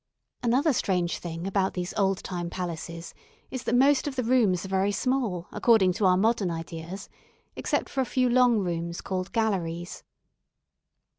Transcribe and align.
Another 0.41 0.73
strange 0.73 1.19
thing 1.19 1.45
about 1.45 1.75
these 1.75 1.93
old 1.93 2.23
time 2.23 2.49
palaces 2.49 3.13
is 3.51 3.61
that 3.65 3.75
most 3.75 4.07
of 4.07 4.15
the 4.15 4.23
rooms 4.23 4.65
are 4.65 4.67
very 4.67 4.91
small 4.91 5.45
according 5.51 5.93
to 5.93 6.07
our 6.07 6.17
modern 6.17 6.49
ideas, 6.49 7.07
except 7.55 7.87
for 7.87 8.01
a 8.01 8.05
few 8.05 8.27
long 8.27 8.57
rooms, 8.57 8.99
called 8.99 9.31
galleries. 9.31 10.01